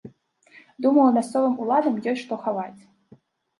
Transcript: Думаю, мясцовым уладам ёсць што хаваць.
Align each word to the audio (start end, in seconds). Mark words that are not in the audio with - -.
Думаю, 0.85 1.05
мясцовым 1.17 1.53
уладам 1.67 2.01
ёсць 2.15 2.25
што 2.25 2.43
хаваць. 2.49 2.81